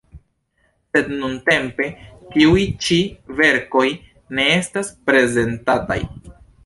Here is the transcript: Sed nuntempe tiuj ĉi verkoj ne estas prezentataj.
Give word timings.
Sed 0.95 1.09
nuntempe 1.17 1.89
tiuj 2.35 2.63
ĉi 2.85 2.97
verkoj 3.41 3.85
ne 4.39 4.47
estas 4.55 4.91
prezentataj. 5.11 6.01